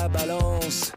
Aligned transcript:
La 0.00 0.08
balance. 0.08 0.92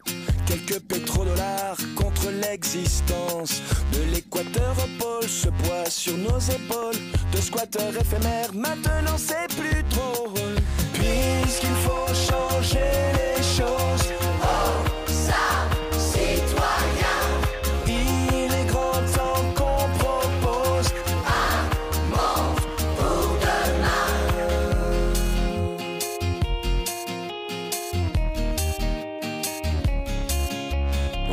Quelques 0.46 0.80
pétrodollars 0.82 1.78
contre 1.96 2.30
l'existence. 2.42 3.62
De 3.92 4.02
l'équateur 4.14 4.76
au 4.78 5.04
pôle, 5.04 5.30
ce 5.30 5.50
poids 5.50 5.90
sur 5.90 6.18
nos 6.18 6.40
épaules. 6.40 7.02
De 7.34 7.42
squatteurs 7.42 7.96
éphémères, 8.00 8.54
maintenant 8.54 9.18
c'est 9.18 9.50
plus 9.60 9.84
drôle. 9.94 10.56
Puisqu'il 10.94 11.78
faut 11.86 12.14
changer 12.30 12.92
les 13.20 13.44
choses. 13.44 14.03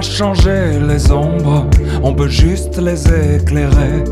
changer 0.00 0.78
les 0.86 1.10
ombres, 1.10 1.66
on 2.02 2.12
peut 2.12 2.28
juste 2.28 2.78
les 2.78 3.02
éclairer. 3.36 4.04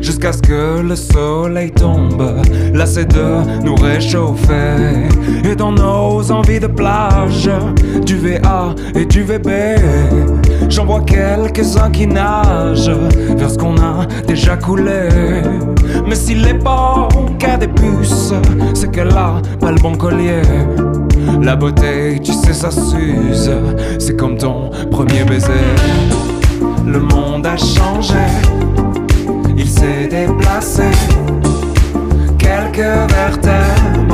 Jusqu'à 0.00 0.32
ce 0.32 0.42
que 0.42 0.80
le 0.80 0.96
soleil 0.96 1.70
tombe, 1.70 2.42
lassé 2.72 3.04
de 3.04 3.62
nous 3.64 3.74
réchauffer. 3.74 5.08
Et 5.44 5.56
dans 5.56 5.72
nos 5.72 6.30
envies 6.30 6.60
de 6.60 6.66
plage, 6.66 7.50
du 8.04 8.16
VA 8.16 8.74
et 8.94 9.06
du 9.06 9.22
VB, 9.22 9.50
j'en 10.68 10.84
vois 10.84 11.02
quelques-uns 11.02 11.90
qui 11.90 12.06
nagent 12.06 12.96
vers 13.36 13.50
ce 13.50 13.58
qu'on 13.58 13.76
a 13.76 14.06
déjà 14.26 14.56
coulé. 14.56 15.08
Mais 16.06 16.14
est 16.14 16.54
bon 16.54 17.08
qu'à 17.38 17.56
des 17.56 17.68
puces, 17.68 18.32
c'est 18.74 18.90
qu'elle 18.90 19.10
a 19.10 19.40
pas 19.60 19.72
le 19.72 19.80
bon 19.80 19.94
collier. 19.94 20.42
La 21.42 21.56
beauté, 21.56 22.20
tu 22.22 22.32
sais, 22.32 22.52
ça 22.52 22.70
s'use. 22.70 23.50
C'est 23.98 24.16
comme 24.16 24.36
ton 24.36 24.70
premier 24.90 25.24
baiser. 25.24 25.52
Le 26.86 27.00
monde 27.00 27.46
a 27.46 27.56
changé, 27.56 28.14
il 29.56 29.68
s'est 29.68 30.06
déplacé. 30.08 30.84
Quelques 32.38 33.10
vertèbres. 33.10 34.13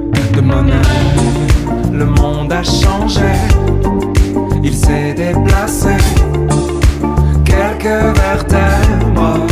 de. 0.31 0.41
Le 1.93 2.05
monde 2.05 2.51
a 2.51 2.63
changé, 2.63 3.31
il 4.63 4.73
s'est 4.73 5.13
déplacé, 5.13 5.95
quelques 7.45 8.17
vertèbres. 8.17 9.45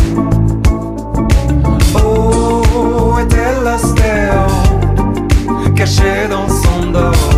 Où 1.95 3.19
était 3.19 3.53
l'ostéo? 3.63 4.41
Caché 5.75 6.27
dans 6.29 6.49
son 6.49 6.91
dos, 6.91 7.28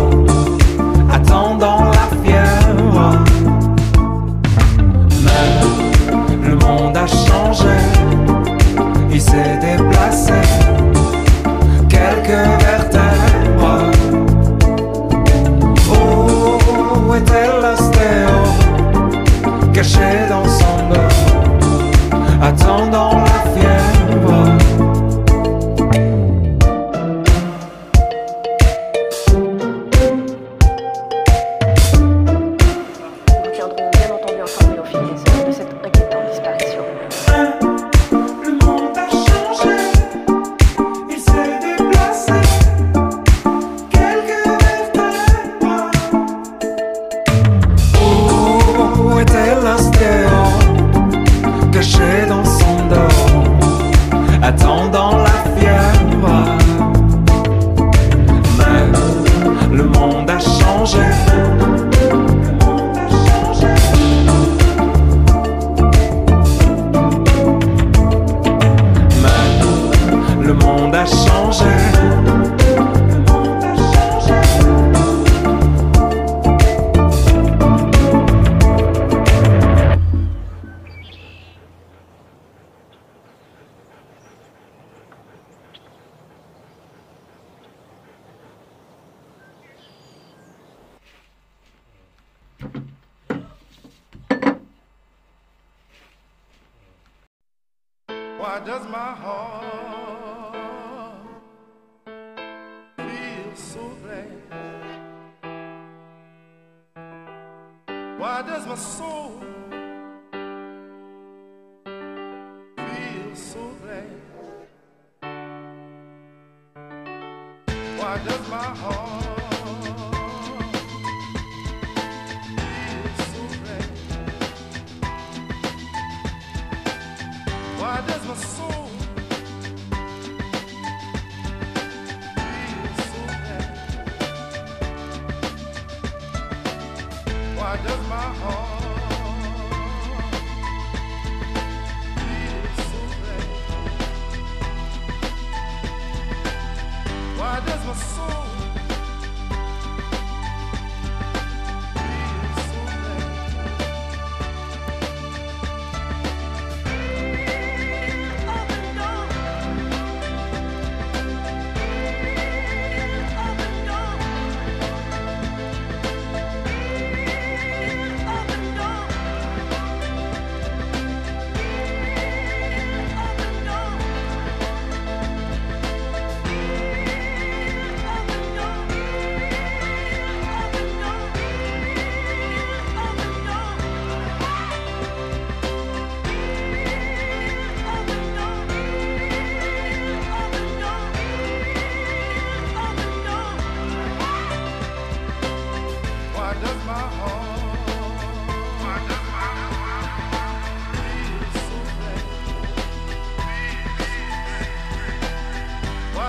soul 147.94 148.31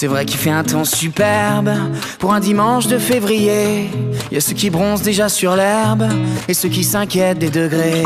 C'est 0.00 0.06
vrai 0.06 0.24
qu'il 0.24 0.38
fait 0.38 0.48
un 0.48 0.64
temps 0.64 0.86
superbe 0.86 1.68
pour 2.18 2.32
un 2.32 2.40
dimanche 2.40 2.86
de 2.86 2.96
février. 2.96 3.90
Y 4.32 4.38
a 4.38 4.40
ceux 4.40 4.54
qui 4.54 4.70
bronzent 4.70 5.02
déjà 5.02 5.28
sur 5.28 5.54
l'herbe 5.56 6.08
et 6.48 6.54
ceux 6.54 6.70
qui 6.70 6.84
s'inquiètent 6.84 7.38
des 7.38 7.50
degrés. 7.50 8.02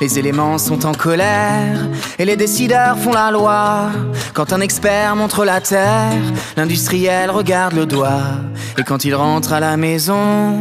Les 0.00 0.18
éléments 0.18 0.56
sont 0.56 0.86
en 0.86 0.92
colère 0.94 1.86
et 2.18 2.24
les 2.24 2.34
décideurs 2.34 2.96
font 2.96 3.12
la 3.12 3.30
loi. 3.30 3.90
Quand 4.32 4.54
un 4.54 4.62
expert 4.62 5.16
montre 5.16 5.44
la 5.44 5.60
terre, 5.60 6.16
l'industriel 6.56 7.30
regarde 7.30 7.74
le 7.74 7.84
doigt. 7.84 8.40
Et 8.78 8.82
quand 8.82 9.04
il 9.04 9.14
rentre 9.14 9.52
à 9.52 9.60
la 9.60 9.76
maison, 9.76 10.56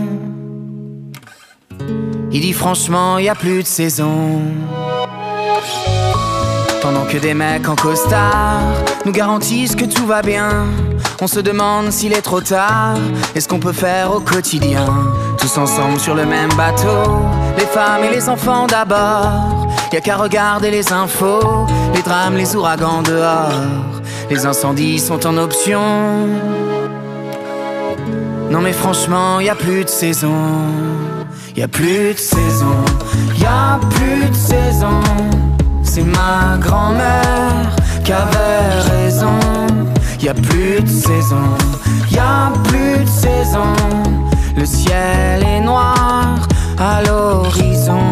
il 2.29 2.41
dit 2.41 2.51
franchement, 2.51 3.19
y 3.19 3.29
a 3.29 3.35
plus 3.35 3.63
de 3.63 3.67
saison. 3.67 4.41
Que 7.09 7.17
des 7.19 7.33
mecs 7.33 7.69
en 7.69 7.75
costard 7.75 8.59
nous 9.05 9.13
garantissent 9.13 9.75
que 9.75 9.85
tout 9.85 10.05
va 10.05 10.21
bien, 10.21 10.65
on 11.21 11.27
se 11.27 11.39
demande 11.39 11.91
s'il 11.91 12.11
est 12.11 12.21
trop 12.21 12.41
tard 12.41 12.97
et 13.33 13.39
ce 13.39 13.47
qu'on 13.47 13.59
peut 13.59 13.71
faire 13.71 14.13
au 14.13 14.19
quotidien? 14.19 14.85
Tous 15.37 15.57
ensemble 15.57 15.99
sur 16.01 16.15
le 16.15 16.25
même 16.25 16.49
bateau, 16.57 17.21
les 17.57 17.65
femmes 17.65 18.03
et 18.03 18.13
les 18.13 18.27
enfants 18.27 18.67
d'abord. 18.67 19.67
Y 19.93 19.97
a 19.97 20.01
qu'à 20.01 20.17
regarder 20.17 20.69
les 20.69 20.91
infos, 20.91 21.65
les 21.95 22.01
drames, 22.01 22.35
les 22.35 22.55
ouragans 22.57 23.01
dehors. 23.03 24.01
Les 24.29 24.45
incendies 24.45 24.99
sont 24.99 25.25
en 25.25 25.37
option. 25.37 26.27
Non 28.51 28.59
mais 28.59 28.73
franchement, 28.73 29.39
y 29.39 29.49
a 29.49 29.55
plus 29.55 29.85
de 29.85 29.89
saison. 29.89 30.35
Y 31.55 31.63
a 31.63 31.69
plus 31.69 32.13
de 32.13 32.19
saison. 32.19 32.75
Y 33.39 33.45
a 33.45 33.79
plus 33.91 34.29
de 34.29 34.35
saison. 34.35 34.99
C'est 35.97 36.03
ma 36.03 36.57
grand-mère 36.59 37.75
qui 38.03 38.11
avait 38.11 38.69
raison. 38.91 39.39
Y 40.21 40.29
a 40.29 40.35
plus 40.35 40.79
de 40.83 40.87
saison, 40.87 41.57
y 42.11 42.19
a 42.19 42.51
plus 42.65 43.03
de 43.03 43.09
saison. 43.09 43.73
Le 44.55 44.63
ciel 44.63 45.43
est 45.43 45.59
noir 45.59 46.37
à 46.77 47.01
l'horizon. 47.01 48.11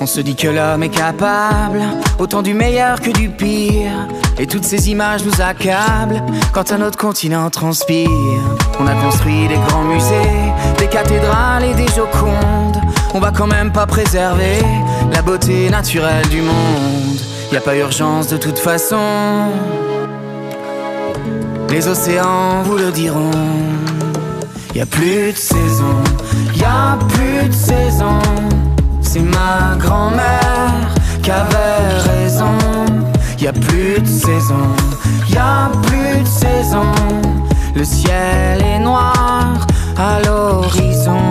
On 0.00 0.06
se 0.06 0.20
dit 0.22 0.36
que 0.36 0.48
l'homme 0.48 0.84
est 0.84 0.88
capable 0.88 1.82
autant 2.18 2.40
du 2.40 2.54
meilleur 2.54 2.98
que 3.02 3.10
du 3.10 3.28
pire. 3.28 4.08
Et 4.38 4.46
toutes 4.46 4.64
ces 4.64 4.88
images 4.88 5.22
nous 5.22 5.42
accablent 5.42 6.22
quand 6.54 6.72
un 6.72 6.80
autre 6.80 6.96
continent 6.96 7.50
transpire. 7.50 8.08
On 8.80 8.86
a 8.86 8.94
construit 8.94 9.48
des 9.48 9.58
grands 9.68 9.84
musées, 9.84 10.50
des 10.78 10.86
cathédrales 10.86 11.64
et 11.64 11.74
des 11.74 11.88
jocondes. 11.88 12.80
On 13.14 13.20
va 13.20 13.30
quand 13.30 13.46
même 13.46 13.70
pas 13.70 13.86
préserver 13.86 14.58
la 15.12 15.20
beauté 15.20 15.68
naturelle 15.68 16.26
du 16.28 16.40
monde. 16.40 17.18
Y 17.52 17.56
a 17.56 17.60
pas 17.60 17.76
urgence 17.76 18.28
de 18.28 18.38
toute 18.38 18.58
façon. 18.58 19.50
Les 21.68 21.88
océans 21.88 22.62
vous 22.64 22.78
le 22.78 22.90
diront. 22.90 23.30
Y 24.74 24.80
a 24.80 24.86
plus 24.86 25.32
de 25.32 25.36
saison, 25.36 25.96
y 26.54 26.64
a 26.64 26.98
plus 27.08 27.48
de 27.48 27.54
saison. 27.54 28.18
C'est 29.02 29.20
ma 29.20 29.76
grand-mère 29.78 30.72
qui 31.22 31.30
avait 31.30 31.98
raison. 32.10 32.56
Y 33.38 33.48
a 33.48 33.52
plus 33.52 34.00
de 34.00 34.06
saison, 34.06 34.66
y 35.28 35.36
a 35.36 35.70
plus 35.82 36.20
de 36.22 36.26
saison. 36.26 36.92
Le 37.74 37.84
ciel 37.84 38.62
est 38.64 38.78
noir 38.78 39.66
à 39.98 40.20
l'horizon. 40.24 41.30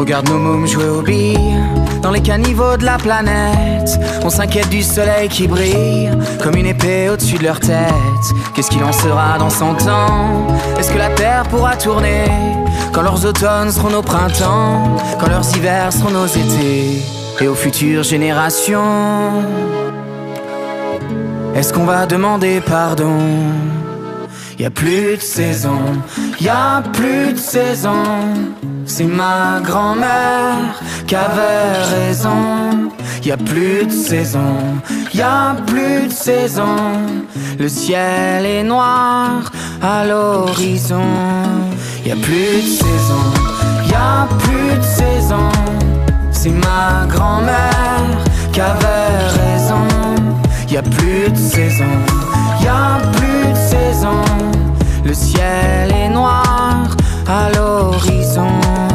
Regarde 0.00 0.30
nos 0.30 0.38
mômes 0.38 0.66
jouer 0.66 0.88
aux 0.88 1.02
billes 1.02 1.58
dans 2.02 2.10
les 2.10 2.22
caniveaux 2.22 2.78
de 2.78 2.84
la 2.86 2.96
planète. 2.96 3.98
On 4.24 4.30
s'inquiète 4.30 4.70
du 4.70 4.82
soleil 4.82 5.28
qui 5.28 5.46
brille 5.46 6.10
comme 6.42 6.56
une 6.56 6.66
épée 6.66 7.10
au-dessus 7.10 7.36
de 7.36 7.44
leur 7.44 7.60
tête. 7.60 8.26
Qu'est-ce 8.54 8.70
qu'il 8.70 8.82
en 8.82 8.92
sera 8.92 9.38
dans 9.38 9.50
100 9.50 9.88
ans? 9.88 10.46
Est-ce 10.78 10.90
que 10.90 10.96
la 10.96 11.10
Terre 11.10 11.42
pourra 11.50 11.76
tourner 11.76 12.24
quand 12.94 13.02
leurs 13.02 13.26
automnes 13.26 13.70
seront 13.70 13.90
nos 13.90 14.00
printemps, 14.00 14.96
quand 15.18 15.28
leurs 15.28 15.54
hivers 15.54 15.92
seront 15.92 16.10
nos 16.10 16.26
étés? 16.26 17.02
Et 17.42 17.48
aux 17.48 17.54
futures 17.54 18.02
générations 18.02 19.32
Est-ce 21.54 21.74
qu'on 21.74 21.84
va 21.84 22.06
demander 22.06 22.62
pardon? 22.62 23.18
Y 24.58 24.64
a 24.64 24.70
plus 24.70 25.16
de 25.16 25.22
saison, 25.22 25.78
y 26.40 26.48
a 26.48 26.82
plus 26.92 27.32
de 27.32 27.38
saison. 27.38 28.02
C'est 28.92 29.04
ma 29.04 29.60
grand-mère 29.62 30.74
qui 31.06 31.14
avait 31.14 31.78
raison. 31.94 32.90
Y 33.22 33.30
a 33.30 33.36
plus 33.36 33.86
de 33.86 33.92
saison, 33.92 34.56
y 35.14 35.20
a 35.20 35.54
plus 35.64 36.08
de 36.08 36.12
saison. 36.12 36.76
Le 37.56 37.68
ciel 37.68 38.44
est 38.44 38.64
noir 38.64 39.52
à 39.80 40.04
l'horizon. 40.04 41.12
Y 42.04 42.10
a 42.10 42.16
plus 42.16 42.62
de 42.64 42.70
saison, 42.82 43.24
y 43.88 43.94
a 43.94 44.26
plus 44.40 44.76
de 44.76 44.82
saison. 44.82 45.48
C'est 46.32 46.50
ma 46.50 47.06
grand-mère 47.08 48.18
qui 48.52 48.60
avait 48.60 49.18
raison. 49.40 49.86
Y 50.68 50.78
a 50.78 50.82
plus 50.82 51.30
de 51.30 51.36
saison, 51.36 51.94
y 52.60 52.66
a 52.66 52.98
plus 53.12 53.52
de 53.52 53.56
saison. 53.56 54.20
Le 55.04 55.14
ciel 55.14 55.94
est 55.94 56.08
noir 56.08 56.96
à 57.30 57.48
l'horizon. 57.52 58.89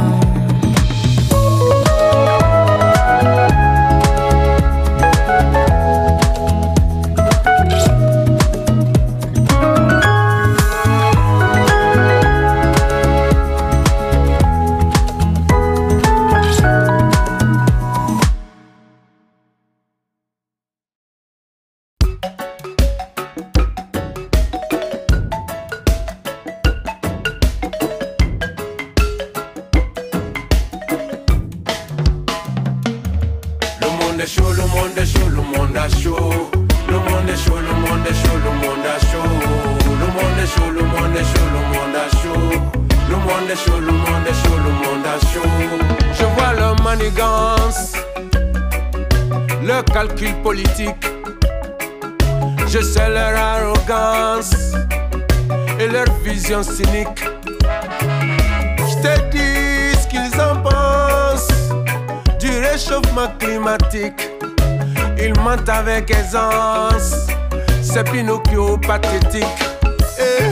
Eh, 70.17 70.43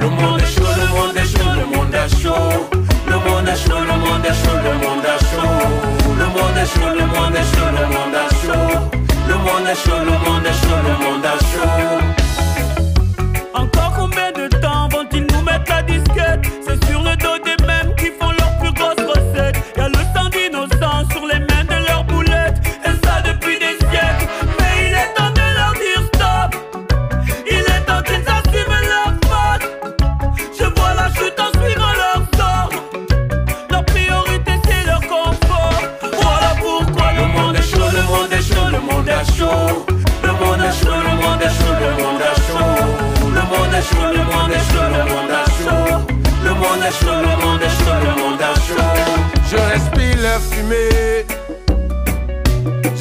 Le 0.00 0.08
monde 0.08 0.40
est 0.40 0.46
chaud, 0.46 0.62
le 0.76 0.86
monde 0.94 1.16
est 1.16 1.26
chaud, 1.26 1.50
le 1.56 1.76
monde 1.76 1.94
est 1.94 2.22
chaud. 2.22 2.34
Le 3.06 3.16
monde 3.16 3.48
est 3.48 3.56
chaud, 3.56 3.80
le 3.80 3.94
monde 3.98 4.24
est 4.24 4.34
chaud, 4.34 4.58
le 4.64 4.72
monde 4.74 5.04
est 5.04 5.20
chaud. 5.28 5.48
Le 6.18 6.26
monde 6.26 6.56
est 6.56 6.66
chaud, 6.66 6.90
le 6.94 7.04
monde 7.06 7.34
est 7.34 7.48
chaud, 7.56 7.70
le 7.72 7.84
monde 7.94 8.14
est 8.14 8.30
chaud. 8.46 8.78
Le 9.28 9.34
monde 9.34 9.68
est 9.68 9.74
chaud, 9.74 9.98
le 10.04 10.30
monde 10.30 10.46
est 10.46 10.52
chaud, 10.52 10.78
le 10.84 10.94
monde 11.04 11.24
est 11.24 11.40
chaud. 11.52 12.17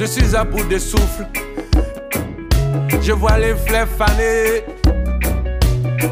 Suis 0.07 0.35
à 0.35 0.43
bout 0.43 0.63
de 0.63 0.79
souffle. 0.79 1.25
Je 3.01 3.11
vois 3.11 3.37
les 3.37 3.55
fleurs 3.55 3.87
faner. 3.97 4.63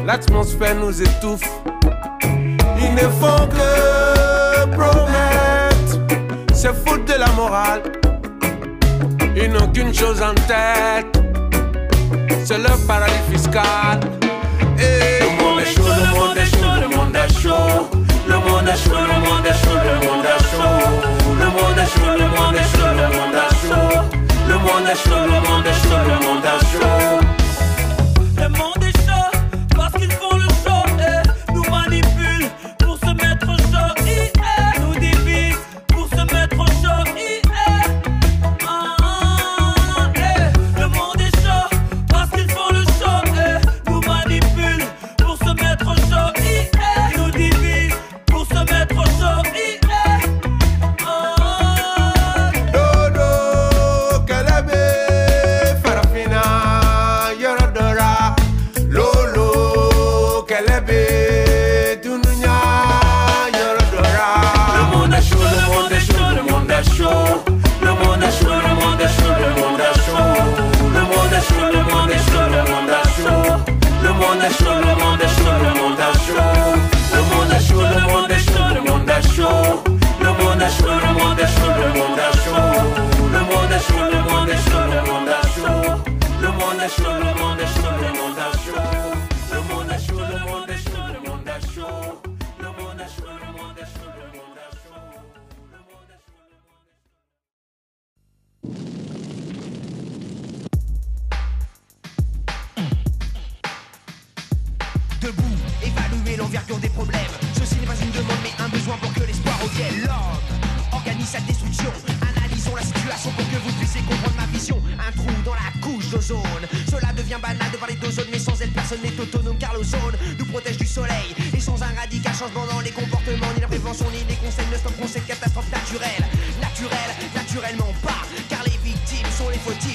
L'atmosphère 0.04 0.76
nous 0.76 1.02
étouffe. 1.02 1.48
Ils 2.78 2.94
ne 2.94 3.08
font 3.20 3.48
que 3.48 4.64
promettre. 4.76 5.98
C'est 6.52 6.74
foutre 6.74 7.04
de 7.06 7.18
la 7.18 7.28
morale. 7.32 7.82
Ils 9.34 9.50
n'ont 9.50 9.68
qu'une 9.68 9.94
chose 9.94 10.22
en 10.22 10.34
tête. 10.46 11.06
C'est 12.44 12.58
leur 12.58 12.78
paradis 12.86 13.14
fiscal. 13.30 14.00
Et 14.78 15.20
le 15.22 15.42
monde 15.42 15.60
est 15.60 15.74
chaud, 15.74 15.82
le 15.86 16.06
monde 16.18 16.36
est 16.36 16.46
chaud, 16.46 16.74
le 16.80 16.96
monde 16.96 17.16
est 17.16 17.42
chaud. 17.42 17.88
Le 18.28 18.34
monde 18.34 18.68
est 18.68 18.76
chaud, 18.76 18.90
le 18.94 19.18
monde 19.26 19.46
est 19.46 19.54
chaud, 19.64 19.78
le 19.84 20.06
monde 20.06 20.24
est 20.24 20.42
chaud. 20.50 21.25
Le 21.38 21.46
monde 21.46 21.78
est 21.78 21.90
chaud, 21.92 22.12
le 22.18 22.26
monde 22.28 22.56
est 22.56 22.68
chaud, 22.72 22.92
le 23.00 23.06
monde 23.16 23.34
est 23.34 23.54
chaud. 23.60 24.00
Le 24.48 24.54
monde 24.54 24.88
est 24.90 24.96
chaud, 24.96 25.24
le 25.24 25.38
monde 25.48 25.66
est 25.66 25.72
chaud, 25.82 26.02
le 26.08 26.26
monde 26.26 26.44
est 26.44 26.64
chaud. 26.72 27.45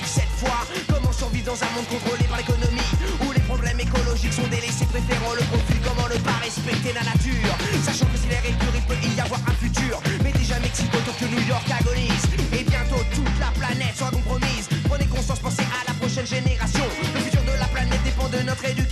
Cette 0.05 0.29
fois. 0.37 0.65
Comment 0.89 1.11
survivre 1.11 1.45
dans 1.45 1.63
un 1.63 1.71
monde 1.75 1.87
contrôlé 1.87 2.23
par 2.25 2.37
l'économie 2.37 2.91
où 3.23 3.31
les 3.31 3.39
problèmes 3.41 3.79
écologiques 3.79 4.33
sont 4.33 4.47
délaissés, 4.47 4.85
préférant 4.85 5.33
le 5.33 5.43
profit. 5.47 5.79
Comment 5.83 6.07
ne 6.07 6.19
pas 6.19 6.39
respecter 6.43 6.93
la 6.93 7.03
nature 7.03 7.55
Sachant 7.83 8.05
que 8.07 8.17
si 8.17 8.27
l'air 8.27 8.43
est 8.45 8.57
pur, 8.59 8.71
il 8.75 8.81
peut 8.83 8.99
y 8.99 9.19
avoir 9.19 9.39
un 9.47 9.55
futur. 9.55 9.99
Mais 10.23 10.31
déjà 10.31 10.59
Mexico, 10.59 10.97
Tokyo, 11.05 11.27
New 11.31 11.47
York 11.47 11.65
agonise. 11.71 12.25
Et 12.51 12.63
bientôt 12.63 13.03
toute 13.15 13.39
la 13.39 13.51
planète 13.55 13.95
sera 13.95 14.11
compromise. 14.11 14.67
Prenez 14.89 15.05
conscience, 15.05 15.39
pensez 15.39 15.63
à 15.63 15.87
la 15.87 15.93
prochaine 15.93 16.27
génération. 16.27 16.85
Le 17.13 17.19
futur 17.21 17.43
de 17.43 17.57
la 17.57 17.67
planète 17.67 18.03
dépend 18.03 18.27
de 18.27 18.39
notre 18.43 18.65
éducation. 18.65 18.90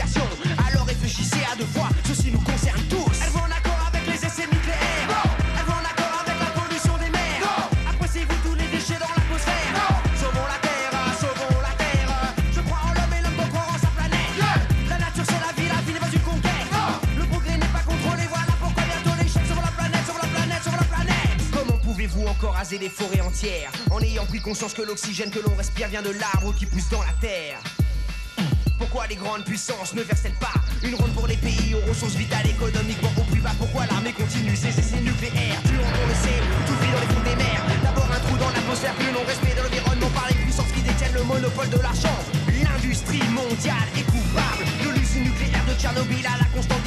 En 23.91 23.99
ayant 24.01 24.25
pris 24.25 24.39
conscience 24.39 24.73
que 24.73 24.81
l'oxygène 24.81 25.31
que 25.31 25.39
l'on 25.39 25.55
respire 25.55 25.87
vient 25.87 26.01
de 26.01 26.09
l'arbre 26.09 26.53
qui 26.53 26.65
pousse 26.65 26.89
dans 26.89 27.01
la 27.01 27.13
terre 27.21 27.59
pourquoi 28.89 29.05
les 29.07 29.15
grandes 29.15 29.43
puissances 29.43 29.93
ne 29.93 30.01
versent-elles 30.01 30.39
pas 30.39 30.53
une 30.81 30.95
ronde 30.95 31.13
pour 31.13 31.27
les 31.27 31.37
pays 31.37 31.75
aux 31.75 31.87
ressources 31.87 32.15
vitales 32.15 32.47
économiquement 32.47 33.11
au 33.17 33.23
plus 33.29 33.39
bas? 33.39 33.51
Pourquoi 33.59 33.85
l'armée 33.85 34.13
continue 34.13 34.55
ses 34.55 34.69
essais 34.69 35.01
nucléaires? 35.01 35.61
Tuant, 35.67 35.83
on 35.83 36.07
le 36.07 36.15
sait, 36.15 36.41
tout 36.65 36.73
vit 36.81 36.91
dans 36.91 36.99
les 36.99 37.13
fonds 37.13 37.29
des 37.29 37.35
mers. 37.35 37.61
D'abord 37.83 38.09
un 38.09 38.19
trou 38.19 38.37
dans 38.37 38.49
l'atmosphère, 38.49 38.95
plus 38.95 39.11
non 39.11 39.23
respect 39.27 39.53
de 39.53 39.61
l'environnement 39.61 40.09
par 40.15 40.27
les 40.29 40.35
puissances 40.41 40.71
qui 40.71 40.81
détiennent 40.81 41.13
le 41.13 41.23
monopole 41.23 41.69
de 41.69 41.77
l'argent. 41.77 42.17
L'industrie 42.63 43.21
mondiale 43.29 43.89
est 43.93 44.07
coupable 44.09 44.65
de 44.81 44.89
l'usine 44.97 45.23
nucléaire 45.25 45.65
de 45.69 45.73
Tchernobyl 45.75 46.25
à 46.25 46.39
la 46.39 46.45
constante 46.55 46.78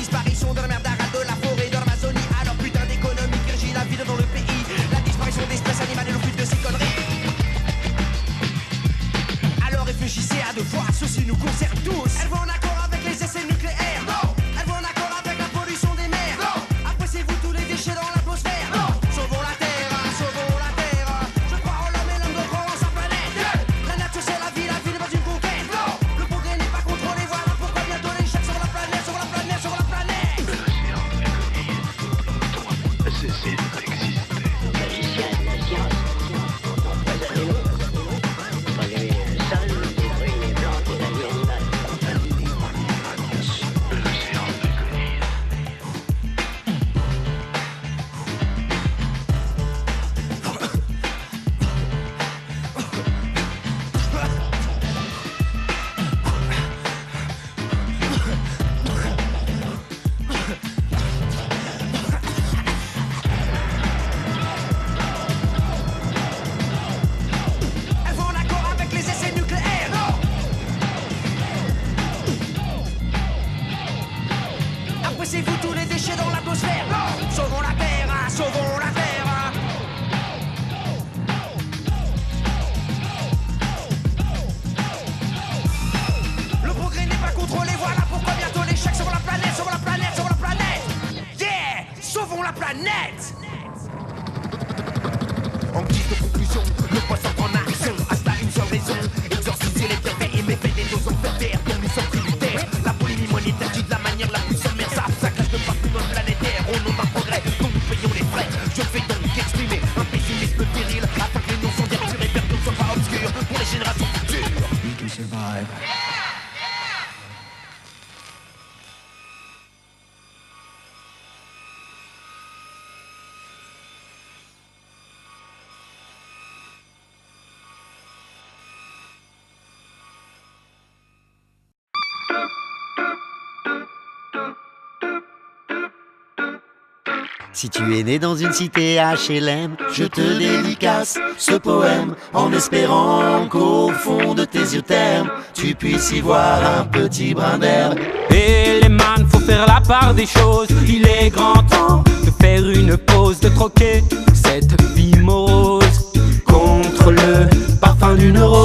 Si 137.55 137.69
tu 137.69 137.83
es 137.99 138.03
né 138.03 138.19
dans 138.19 138.35
une 138.35 138.53
cité 138.53 138.97
HLM, 138.97 139.77
je 139.93 140.05
te 140.05 140.21
dédicace 140.38 141.19
ce 141.37 141.53
poème 141.53 142.15
en 142.33 142.51
espérant 142.53 143.47
qu'au 143.51 143.91
fond 143.91 144.33
de 144.33 144.47
tes 144.47 144.59
yeux 144.75 144.81
termes, 144.81 145.29
tu 145.53 145.75
puisses 145.75 146.12
y 146.12 146.21
voir 146.23 146.61
un 146.79 146.85
petit 146.85 147.35
brin 147.35 147.59
d'herbe. 147.59 147.99
Et 148.31 148.81
les 148.81 148.88
man, 148.88 149.27
faut 149.31 149.41
faire 149.41 149.67
la 149.67 149.83
part 149.87 150.15
des 150.15 150.25
choses. 150.25 150.69
Il 150.88 151.07
est 151.07 151.29
grand 151.29 151.62
temps 151.65 152.03
de 152.25 152.31
faire 152.41 152.67
une 152.71 152.97
pause, 152.97 153.38
de 153.41 153.51
troquer 153.51 154.03
cette 154.35 154.81
vie 154.93 155.19
morose 155.21 156.12
contre 156.47 157.11
le 157.11 157.49
parfum 157.81 158.15
d'une 158.15 158.38
rose. 158.38 158.62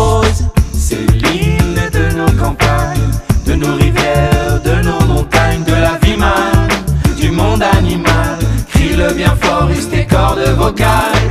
Bien 9.17 9.35
fort, 9.41 9.69
use 9.71 9.89
tes 9.89 10.05
cordes 10.05 10.47
vocales. 10.57 11.29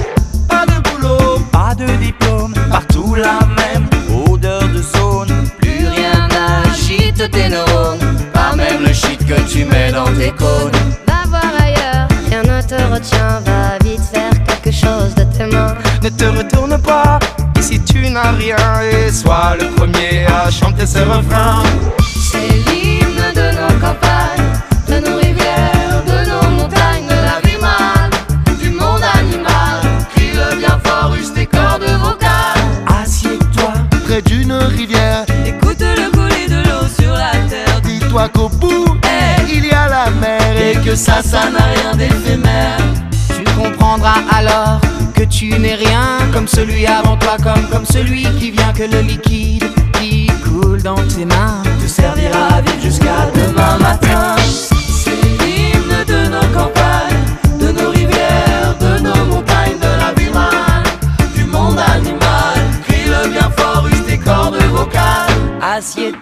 Pas 0.49 0.67
de 0.67 0.77
boulot, 0.89 1.39
pas 1.53 1.75
de 1.75 1.87
diplôme, 2.05 2.53
partout 2.69 3.15
la 3.15 3.39
même 3.61 3.87
odeur 4.29 4.63
de 4.69 4.83
zone. 4.83 5.33
Plus 5.61 5.87
rien 5.87 6.29
n'agite 6.35 7.31
tes 7.31 7.49
neurones, 7.49 8.17
pas 8.33 8.55
même 8.57 8.83
le 8.85 8.93
shit 8.93 9.25
que 9.25 9.41
tu 9.51 9.65
mets 9.65 9.93
dans 9.93 10.13
tes 10.19 10.33
cônes. 10.33 10.79
Va 11.07 11.29
voir 11.29 11.53
ailleurs, 11.61 12.09
rien 12.29 12.43
ne 12.43 12.61
te 12.61 12.75
retient, 12.93 13.41
va 13.47 13.79
vite 13.85 14.03
faire 14.13 14.37
quelque 14.47 14.73
chose 14.73 15.15
de 15.15 15.25
tes 15.37 15.47
mains. 15.47 15.75
Ne 16.03 16.09
te 16.09 16.25
retourne 16.25 16.77
pas, 16.79 17.21
ici 17.59 17.81
tu 17.85 18.11
n'as 18.11 18.33
rien, 18.33 18.57
et 18.83 19.13
sois 19.13 19.55
le 19.61 19.69
premier 19.77 20.27
à 20.27 20.51
chanter 20.51 20.87
ce 20.87 20.99
refrain. 20.99 21.63
C'est 22.31 22.49
l'hymne 22.69 22.96
ça, 40.97 41.23
ça 41.23 41.51
n'a 41.51 41.65
rien 41.75 41.95
d'éphémère. 41.95 42.79
Tu 43.29 43.45
comprendras 43.55 44.23
alors 44.31 44.81
que 45.15 45.25
tu 45.25 45.51
n'es 45.59 45.75
rien 45.75 46.19
comme 46.33 46.49
celui 46.49 46.87
avant 46.87 47.17
toi, 47.17 47.37
comme 47.43 47.69
comme 47.71 47.85
celui 47.85 48.23
qui 48.39 48.51
vient 48.51 48.73
que 48.73 48.85
le 48.85 49.01
liquide 49.01 49.65
qui 50.01 50.27
coule 50.45 50.83
dans 50.83 51.03
tes 51.15 51.25
mains 51.25 51.63
te 51.81 51.87
servira 51.87 52.47
à 52.47 52.61
vivre 52.63 52.83
jusqu'à 52.83 53.31
demain 53.35 53.79
matin. 53.79 54.37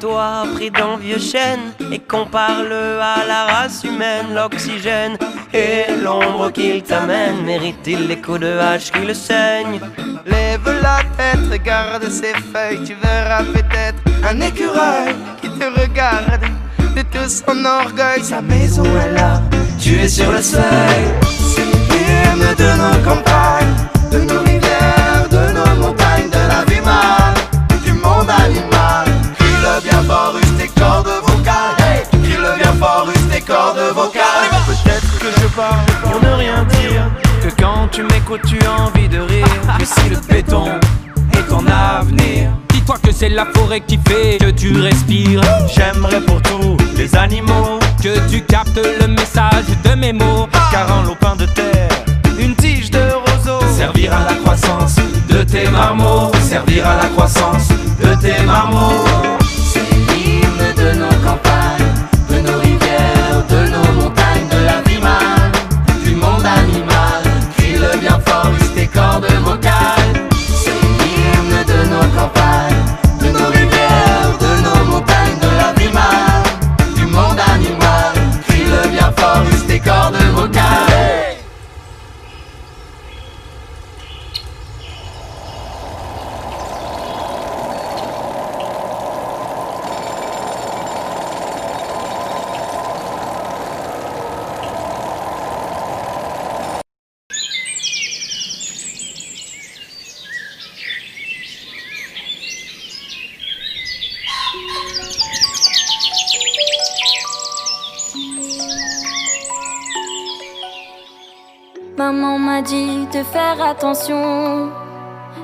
Près 0.05 0.69
d'un 0.69 0.99
vieux 0.99 1.19
chêne 1.19 1.73
et 1.91 1.99
compare-le 1.99 3.01
à 3.01 3.25
la 3.27 3.47
race 3.47 3.85
humaine. 3.85 4.35
L'oxygène 4.35 5.17
et 5.55 5.85
l'ombre 6.03 6.51
qu'il 6.53 6.83
t'amène 6.83 7.43
mérite-t-il 7.43 8.07
les 8.07 8.21
coups 8.21 8.41
de 8.41 8.59
hache 8.59 8.93
qui 8.93 8.99
le 8.99 9.15
saignent? 9.15 9.81
Lève 10.27 10.61
la 10.83 10.99
tête, 11.17 11.41
regarde 11.51 12.07
ses 12.11 12.35
feuilles, 12.35 12.85
tu 12.85 12.95
verras 13.03 13.45
peut-être 13.45 14.03
un 14.29 14.39
écureuil 14.43 15.15
qui 15.41 15.49
te 15.49 15.65
regarde 15.81 16.43
de 16.95 17.01
tout 17.01 17.29
son 17.29 17.65
orgueil. 17.65 18.23
Sa 18.23 18.43
maison 18.43 18.85
est 18.85 19.13
là, 19.13 19.41
tu 19.81 19.99
es 19.99 20.09
sur 20.09 20.31
le 20.31 20.43
seuil. 20.43 21.05
C'est 21.39 21.65
l'hymne 21.65 22.55
de 22.59 22.77
nos 22.77 23.03
campagnes, 23.09 24.44
cordes 33.47 33.81
vocales. 33.95 34.51
Peut-être 34.67 35.19
que 35.19 35.41
je 35.41 35.47
parle 35.49 35.85
pour 36.03 36.23
ne 36.23 36.35
rien 36.35 36.65
dire. 36.81 37.11
Que 37.43 37.63
quand 37.63 37.89
tu 37.91 38.03
m'écoutes, 38.03 38.43
tu 38.47 38.59
as 38.65 38.83
envie 38.83 39.09
de 39.09 39.19
rire. 39.19 39.47
Que 39.79 39.85
si 39.85 40.09
le 40.09 40.17
béton 40.29 40.67
est 41.33 41.49
ton 41.49 41.65
avenir. 41.67 42.51
Dis-toi 42.71 42.97
que 43.03 43.13
c'est 43.13 43.29
la 43.29 43.47
forêt 43.55 43.81
qui 43.81 43.99
fait 44.09 44.39
que 44.39 44.51
tu 44.51 44.81
respires. 44.81 45.43
J'aimerais 45.75 46.21
pour 46.21 46.41
tous 46.43 46.77
les 46.97 47.15
animaux 47.17 47.79
que 48.03 48.31
tu 48.31 48.43
captes 48.43 48.81
le 49.01 49.07
message 49.09 49.65
de 49.85 49.95
mes 49.95 50.13
mots. 50.13 50.49
Car 50.71 50.91
en 50.91 51.03
lopin 51.03 51.37
de 51.37 51.47
terre, 51.47 51.89
une 52.39 52.55
tige 52.55 52.91
de 52.91 53.01
roseau 53.27 53.61
servir 53.77 54.13
à 54.13 54.31
la 54.31 54.37
croissance 54.37 54.97
de 55.29 55.43
tes 55.43 55.69
marmots. 55.69 56.31
Servir 56.41 56.87
à 56.87 56.97
la 57.03 57.09
croissance 57.09 57.69
de 57.69 58.15
tes 58.21 58.43
marmots. 58.45 59.44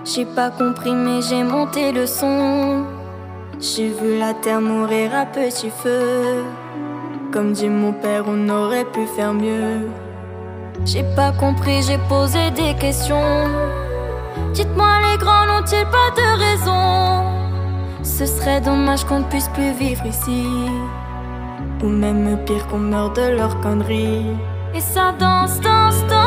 J'ai 0.05 0.25
pas 0.25 0.51
compris, 0.51 0.93
mais 0.93 1.23
j'ai 1.23 1.45
monté 1.45 1.93
le 1.93 2.05
son. 2.05 2.85
J'ai 3.61 3.91
vu 3.91 4.19
la 4.19 4.35
terre 4.35 4.61
mourir 4.61 5.15
à 5.15 5.25
petit 5.25 5.71
feu. 5.71 6.45
Comme 7.33 7.53
dit 7.53 7.69
mon 7.69 7.93
père, 7.93 8.25
on 8.27 8.49
aurait 8.49 8.87
pu 8.87 9.07
faire 9.15 9.33
mieux. 9.35 9.89
J'ai 10.85 11.05
pas 11.15 11.31
compris, 11.31 11.83
j'ai 11.83 11.99
posé 12.09 12.51
des 12.51 12.75
questions. 12.75 13.47
Dites-moi, 14.53 14.99
les 15.09 15.19
grands 15.19 15.47
n'ont-ils 15.47 15.87
pas 15.87 16.11
de 16.17 16.29
raison? 16.47 17.31
Ce 18.03 18.27
serait 18.27 18.61
dommage 18.61 19.05
qu'on 19.05 19.21
ne 19.21 19.25
puisse 19.25 19.49
plus 19.49 19.71
vivre 19.73 20.05
ici. 20.07 20.45
Ou 21.85 21.87
même 21.87 22.37
pire 22.47 22.67
qu'on 22.67 22.79
meure 22.79 23.13
de 23.13 23.37
leurs 23.37 23.61
conneries. 23.61 24.27
Et 24.75 24.81
ça 24.81 25.13
danse, 25.19 25.61
danse, 25.61 26.05
danse 26.09 26.20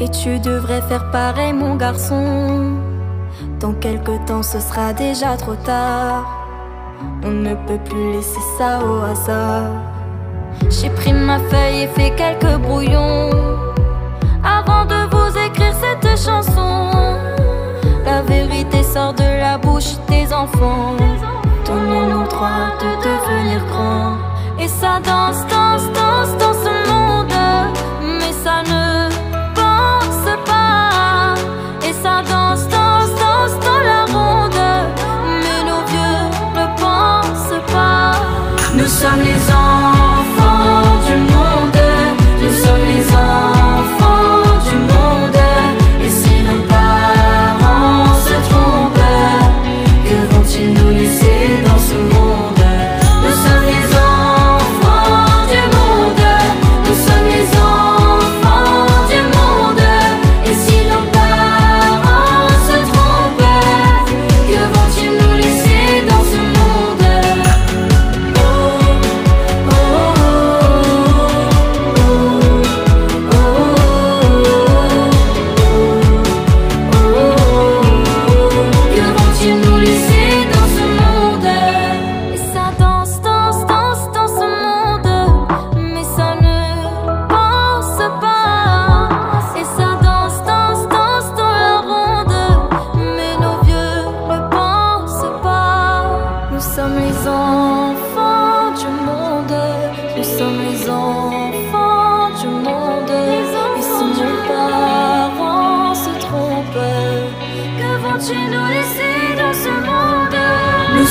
Et 0.00 0.08
tu 0.10 0.38
devrais 0.38 0.80
faire 0.82 1.10
pareil, 1.10 1.52
mon 1.52 1.74
garçon. 1.74 2.76
Dans 3.58 3.72
quelque 3.72 4.12
temps, 4.26 4.44
ce 4.44 4.60
sera 4.60 4.92
déjà 4.92 5.36
trop 5.36 5.56
tard. 5.56 6.24
On 7.24 7.30
ne 7.30 7.54
peut 7.54 7.80
plus 7.84 8.12
laisser 8.12 8.40
ça 8.56 8.78
au 8.84 9.02
hasard. 9.02 9.72
J'ai 10.70 10.90
pris 10.90 11.12
ma 11.12 11.38
feuille 11.38 11.82
et 11.82 11.88
fait 11.88 12.14
quelques 12.14 12.58
brouillons. 12.58 13.30
Avant 14.44 14.84
de 14.84 15.00
vous 15.10 15.36
écrire 15.46 15.74
cette 15.74 16.16
chanson, 16.16 16.90
la 18.04 18.22
vérité 18.22 18.84
sort 18.84 19.14
de 19.14 19.40
la 19.40 19.58
bouche 19.58 19.96
des 20.08 20.32
enfants. 20.32 20.96
Donnez-nous 21.66 22.22
le 22.22 22.28
droit 22.28 22.70
de 22.80 22.90
devenir 23.02 23.66
grands. 23.66 24.14
Et 24.60 24.68
ça 24.68 25.00
danse, 25.04 25.44
danse, 25.48 25.86
danse 25.92 26.07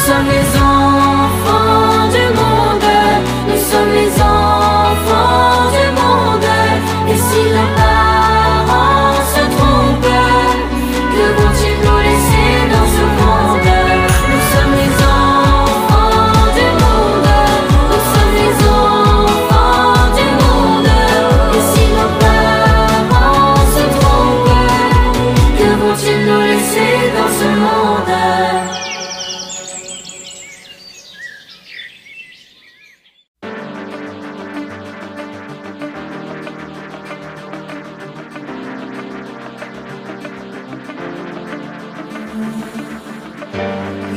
Nous 0.07 0.13
sommes 0.13 0.56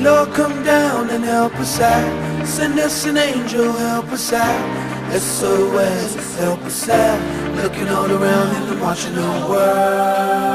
Lord, 0.02 0.32
come 0.32 0.62
down 0.64 1.10
and 1.10 1.22
help 1.22 1.54
us 1.60 1.78
out. 1.78 2.46
Send 2.46 2.78
us 2.78 3.04
an 3.04 3.18
angel, 3.18 3.70
help 3.72 4.06
us 4.12 4.32
out. 4.32 5.12
SOS, 5.12 6.38
help 6.38 6.60
us 6.60 6.88
out. 6.88 7.20
Looking 7.56 7.88
all 7.88 8.10
around 8.10 8.48
and 8.56 8.80
watching 8.80 9.14
the 9.14 9.46
world. 9.48 10.49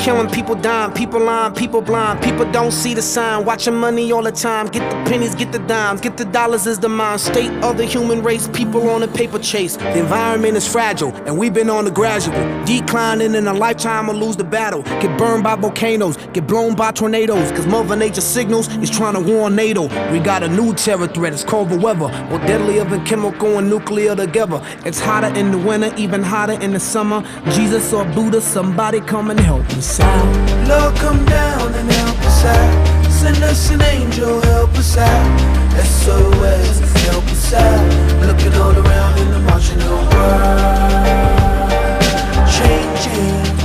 Killing, 0.00 0.30
people 0.30 0.54
dying, 0.54 0.92
people 0.92 1.20
lying, 1.20 1.52
people 1.52 1.82
blind. 1.82 2.22
People 2.22 2.50
don't 2.50 2.72
see 2.72 2.94
the 2.94 3.02
sign. 3.02 3.44
Watching 3.44 3.74
money 3.74 4.10
all 4.12 4.22
the 4.22 4.32
time. 4.32 4.66
Get 4.68 4.90
the 4.90 4.96
pennies, 5.10 5.34
get 5.34 5.52
the 5.52 5.58
dimes, 5.58 6.00
get 6.00 6.16
the 6.16 6.24
dollars 6.24 6.66
is 6.66 6.78
the 6.78 6.88
mind 6.88 7.20
state 7.20 7.52
of 7.62 7.76
the 7.76 7.84
human 7.84 8.22
race. 8.22 8.48
People 8.48 8.88
on 8.88 9.02
a 9.02 9.08
paper 9.08 9.38
chase. 9.38 9.76
The 9.76 9.98
environment 9.98 10.56
is 10.56 10.66
fragile, 10.66 11.14
and 11.26 11.36
we've 11.36 11.52
been 11.52 11.68
on 11.68 11.84
the 11.84 11.90
gradual 11.90 12.34
declining 12.64 13.34
in 13.34 13.46
a 13.46 13.52
lifetime 13.52 14.08
or 14.08 14.14
lose 14.14 14.36
the 14.36 14.44
battle. 14.44 14.84
Get 15.02 15.18
burned 15.18 15.44
by 15.44 15.56
volcanoes, 15.56 16.16
get 16.32 16.46
blown 16.46 16.74
by 16.74 16.92
tornadoes. 16.92 17.52
Cause 17.52 17.66
Mother 17.66 17.94
Nature 17.94 18.22
signals 18.22 18.74
is 18.76 18.88
trying 18.88 19.14
to 19.14 19.20
warn 19.20 19.54
NATO. 19.54 19.82
We 20.10 20.18
got 20.20 20.42
a 20.42 20.48
new 20.48 20.72
terror 20.72 21.08
threat, 21.08 21.34
it's 21.34 21.44
called 21.44 21.68
the 21.68 21.78
weather. 21.78 22.08
More 22.30 22.38
deadlier 22.46 22.84
than 22.84 23.04
chemical 23.04 23.58
and 23.58 23.68
nuclear 23.68 24.16
together. 24.16 24.62
It's 24.86 24.98
hotter 24.98 25.38
in 25.38 25.50
the 25.50 25.58
winter, 25.58 25.94
even 25.98 26.22
hotter 26.22 26.54
in 26.54 26.72
the 26.72 26.80
summer. 26.80 27.22
Jesus 27.50 27.92
or 27.92 28.06
Buddha, 28.06 28.40
somebody 28.40 29.02
come 29.02 29.30
and 29.30 29.38
help 29.38 29.68
us 29.72 29.89
out. 29.98 30.68
Lord, 30.68 30.94
come 30.96 31.24
down 31.24 31.74
and 31.74 31.90
help 31.90 32.18
us 32.18 32.44
out. 32.44 33.10
Send 33.10 33.42
us 33.42 33.70
an 33.70 33.82
angel, 33.82 34.40
help 34.42 34.70
us 34.78 34.96
out. 34.96 35.40
SOS, 35.82 36.78
help 37.06 37.24
us 37.24 37.52
out. 37.54 38.26
Looking 38.26 38.54
all 38.54 38.76
around 38.76 39.10
watching 39.50 39.78
the 39.78 39.90
world 39.90 40.80
changing. 42.56 43.59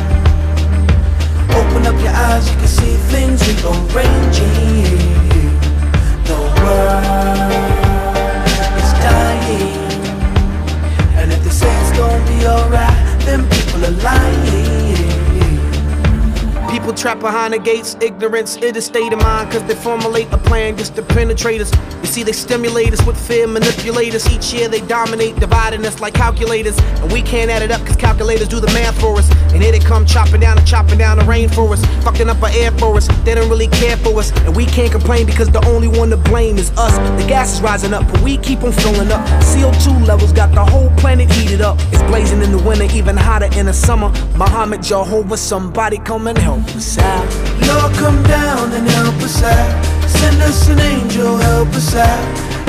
Trapped 17.06 17.22
behind 17.22 17.54
the 17.54 17.60
gates, 17.60 17.96
ignorance 18.02 18.56
is 18.56 18.76
a 18.76 18.82
state 18.82 19.13
of 19.13 19.22
mind. 19.22 19.52
Cause 19.52 19.63
they 19.65 19.76
formulate 19.76 20.28
a 20.32 20.39
plan 20.39 20.76
just 20.76 20.96
to 20.96 21.04
penetrate 21.04 21.62
us. 21.62 21.94
See, 22.15 22.23
they 22.23 22.32
stimulate 22.32 22.93
us 22.93 23.06
with 23.06 23.17
fear, 23.17 23.45
manipulate 23.45 24.15
us. 24.15 24.25
Each 24.32 24.54
year 24.54 24.69
they 24.69 24.80
dominate, 24.80 25.36
dividing 25.36 25.86
us 25.86 25.99
like 25.99 26.13
calculators. 26.13 26.78
And 27.01 27.12
we 27.12 27.21
can't 27.21 27.51
add 27.51 27.62
it 27.62 27.71
up 27.71 27.86
cause 27.86 27.97
calculators 27.97 28.47
do 28.47 28.62
the 28.62 28.67
math 28.67 28.97
for 29.01 29.17
us. 29.17 29.30
And 29.51 29.62
here 29.62 29.73
they 29.73 29.80
come 29.80 30.06
chopping 30.06 30.39
down 30.39 30.58
and 30.58 30.65
chopping 30.65 30.97
down 30.97 31.17
the 31.17 31.25
rain 31.25 31.49
for 31.49 31.73
us. 31.73 31.86
Fucking 32.06 32.30
up 32.30 32.41
our 32.41 32.51
air 32.51 32.71
for 32.71 32.95
us. 32.95 33.10
They 33.25 33.36
don't 33.36 33.49
really 33.49 33.67
care 33.67 33.97
for 33.97 34.17
us. 34.17 34.32
And 34.45 34.56
we 34.56 34.65
can't 34.65 34.93
complain 34.93 35.25
because 35.25 35.51
the 35.51 35.60
only 35.67 35.89
one 35.89 36.10
to 36.12 36.15
blame 36.15 36.58
is 36.58 36.71
us. 36.78 36.95
The 37.21 37.28
gas 37.28 37.56
is 37.56 37.62
rising 37.62 37.93
up, 37.93 38.10
but 38.10 38.21
we 38.21 38.38
keep 38.38 38.63
on 38.63 38.71
filling 38.71 39.12
up. 39.12 39.28
CO2 39.43 40.08
levels 40.08 40.32
got 40.32 40.56
the 40.56 40.63
whole 40.63 40.91
planet 40.91 41.30
heated 41.30 41.60
up. 41.60 41.78
It's 41.91 42.04
blazing 42.04 42.41
in 42.41 42.54
the 42.54 42.63
winter, 42.63 42.86
even 42.95 43.17
hotter 43.17 43.49
in 43.60 43.65
the 43.65 43.73
summer. 43.73 44.08
Muhammad, 44.38 44.82
Jehovah, 44.82 45.36
somebody 45.36 45.97
come 45.97 46.28
and 46.28 46.38
help 46.38 46.65
us 46.78 46.97
out. 46.97 47.25
Lord, 47.67 47.93
come 47.95 48.23
down 48.23 48.71
and 48.71 48.88
help 48.88 49.15
us 49.15 49.43
out. 49.43 50.05
Send 50.19 50.41
us 50.41 50.69
an 50.69 50.80
angel, 50.80 51.38
help 51.38 51.69
us 51.69 51.95
out. 51.95 52.25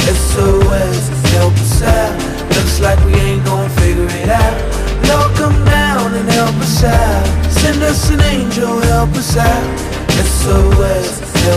SOS, 0.07 1.09
help 1.35 1.55
us 1.55 1.83
out. 1.83 2.15
Looks 2.57 2.81
like 2.81 2.99
we 3.05 3.15
ain't 3.15 3.45
gonna 3.45 3.69
figure 3.81 4.09
it 4.23 4.29
out. 4.29 4.57
Lord, 5.09 5.33
come 5.37 5.65
down 5.65 6.15
and 6.15 6.29
help 6.29 6.57
us 6.57 6.85
out. 6.85 7.27
Send 7.51 7.83
us 7.83 8.11
an 8.11 8.21
angel, 8.21 8.81
help 8.93 9.11
us 9.11 9.37
out. 9.37 9.67
SOS, 10.43 11.21
help 11.47 11.56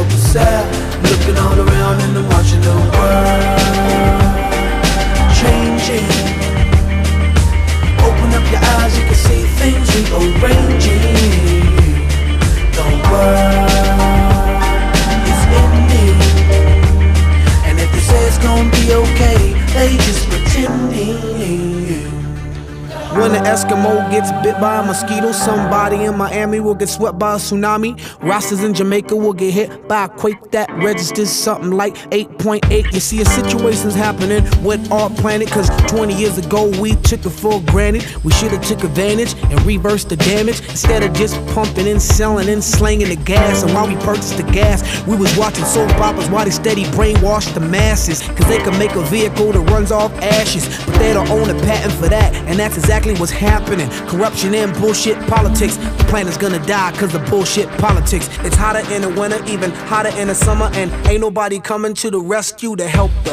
gets 24.19 24.31
bit 24.43 24.59
by 24.59 24.79
a 24.79 24.85
mosquito, 24.85 25.31
somebody 25.31 26.03
in 26.03 26.17
Miami 26.17 26.59
will 26.59 26.75
get 26.75 26.89
swept 26.89 27.17
by 27.17 27.35
a 27.35 27.37
tsunami. 27.37 27.97
Rostas 28.19 28.65
in 28.65 28.73
Jamaica 28.73 29.15
will 29.15 29.33
get 29.33 29.53
hit 29.53 29.87
by 29.87 30.05
a 30.05 30.09
quake 30.09 30.51
that 30.51 30.69
registers 30.83 31.29
something 31.29 31.71
like 31.71 31.95
8.8. 32.11 32.93
You 32.93 32.99
see, 32.99 33.21
a 33.21 33.25
situation's 33.25 33.95
happening 33.95 34.43
with 34.63 34.91
our 34.91 35.09
planet, 35.09 35.49
cause 35.49 35.69
20 35.87 36.13
years 36.15 36.37
ago 36.37 36.69
we 36.81 36.95
took 36.95 37.25
it 37.25 37.29
for 37.29 37.61
granted. 37.61 38.03
We 38.23 38.33
should 38.33 38.51
have 38.51 38.65
took 38.65 38.83
advantage 38.83 39.35
and 39.51 39.61
reversed 39.65 40.09
the 40.09 40.17
damage 40.17 40.59
instead 40.67 41.03
of 41.03 41.13
just 41.13 41.35
pumping 41.53 41.87
and 41.87 42.01
selling 42.01 42.49
and 42.49 42.63
slanging 42.63 43.09
the 43.09 43.23
gas. 43.23 43.63
And 43.63 43.73
while 43.73 43.87
we 43.87 43.95
purchased 43.97 44.35
the 44.35 44.43
gas, 44.51 45.05
we 45.07 45.15
was 45.15 45.35
watching 45.37 45.65
soap 45.65 45.91
operas 45.99 46.29
while 46.29 46.43
they 46.43 46.51
steady 46.51 46.83
brainwash 46.95 47.53
the 47.53 47.61
masses, 47.61 48.21
cause 48.21 48.47
they 48.47 48.59
could 48.59 48.77
make 48.77 48.95
a 48.95 49.03
vehicle 49.03 49.53
that 49.53 49.61
runs 49.71 49.91
off 49.91 50.11
ashes, 50.21 50.67
but 50.85 50.97
they 50.99 51.13
don't 51.13 51.29
own 51.29 51.49
a 51.49 51.59
patent 51.61 51.93
for 51.93 52.09
that, 52.09 52.33
and 52.47 52.59
that's 52.59 52.77
exactly 52.77 53.15
what's 53.15 53.31
happening. 53.31 53.89
Corruption 54.09 54.55
and 54.55 54.73
bullshit 54.79 55.19
politics. 55.27 55.77
The 55.77 56.05
planet's 56.07 56.35
gonna 56.35 56.57
die 56.65 56.91
cause 56.93 57.13
of 57.13 57.23
bullshit 57.29 57.69
politics. 57.77 58.27
It's 58.39 58.55
hotter 58.55 58.81
in 58.91 59.03
the 59.03 59.09
winter, 59.09 59.39
even 59.45 59.69
hotter 59.69 60.09
in 60.17 60.29
the 60.29 60.33
summer, 60.33 60.67
and 60.73 60.91
ain't 61.07 61.21
nobody 61.21 61.59
coming 61.59 61.93
to 61.93 62.09
the 62.09 62.19
rescue 62.19 62.75
to 62.75 62.87
help 62.87 63.11
the. 63.23 63.29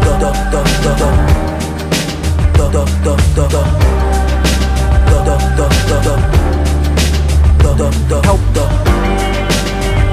The, 0.00 0.12
the, 0.18 0.32
the, 0.50 0.62
the, 0.82 0.92
the. 0.96 1.10
The, 2.56 2.68
the, 2.72 2.84
the, 3.04 3.12
help 8.24 8.40
the. 8.54 8.64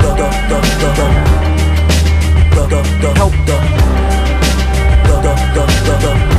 The, 0.01 0.09
the, 0.11 0.27
the, 0.49 0.59
the, 0.75 0.89
the. 2.99 3.13
Help. 3.15 3.31
The, 3.31 3.55
the, 5.21 5.33
the, 5.53 5.65
the, 5.85 5.95
the. 6.29 6.34